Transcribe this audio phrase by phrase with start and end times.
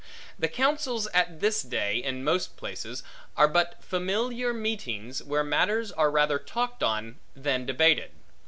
[0.39, 3.03] The counsels at this day, in most places,
[3.37, 8.09] are but familiar meetings, where matters are rather talked on, than debated.